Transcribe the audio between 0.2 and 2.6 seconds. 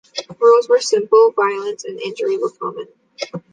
Rules were simple, violence and injury were